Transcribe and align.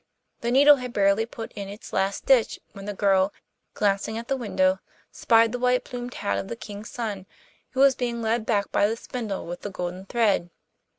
The 0.39 0.49
needle 0.49 0.77
had 0.77 0.93
barely 0.93 1.27
put 1.27 1.51
in 1.51 1.69
its 1.69 1.93
last 1.93 2.23
stitch 2.23 2.59
when 2.71 2.85
the 2.85 2.93
girl, 2.95 3.31
glancing 3.75 4.17
at 4.17 4.29
the 4.29 4.35
window, 4.35 4.79
spied 5.11 5.51
the 5.51 5.59
white 5.59 5.83
plumed 5.83 6.15
hat 6.15 6.39
of 6.39 6.47
the 6.47 6.55
King's 6.55 6.89
son 6.89 7.27
who 7.73 7.81
was 7.81 7.93
being 7.93 8.19
led 8.19 8.43
back 8.43 8.71
by 8.71 8.87
the 8.87 8.97
spindle 8.97 9.45
with 9.45 9.61
the 9.61 9.69
golden 9.69 10.07
thread. 10.07 10.49